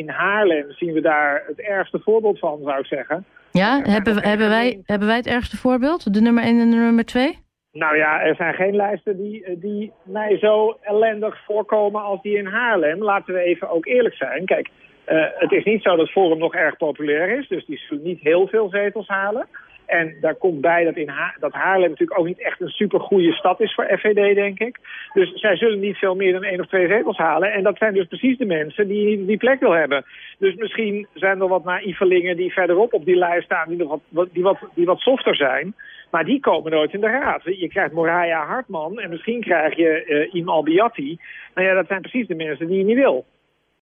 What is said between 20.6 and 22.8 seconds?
bij dat, in dat Haarlem natuurlijk ook niet echt een